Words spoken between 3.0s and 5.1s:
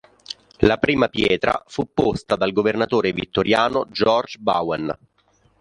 vittoriano George Bowen.